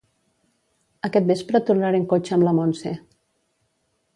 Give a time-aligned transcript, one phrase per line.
[1.09, 2.95] Aquest vespre tornaré en cotxe amb la Montse